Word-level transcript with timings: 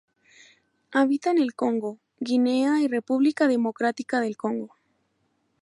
Habita 0.91 1.29
en 1.29 1.37
el 1.37 1.53
Congo, 1.53 1.99
Guinea 2.19 2.81
y 2.81 2.87
República 2.87 3.47
Democrática 3.47 4.19
del 4.19 4.35
Congo. 4.35 4.75